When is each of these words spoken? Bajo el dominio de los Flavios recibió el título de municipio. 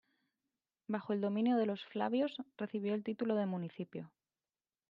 Bajo 0.87 1.13
el 1.13 1.21
dominio 1.21 1.57
de 1.57 1.67
los 1.67 1.85
Flavios 1.85 2.35
recibió 2.57 2.95
el 2.95 3.03
título 3.03 3.35
de 3.35 3.45
municipio. 3.45 4.11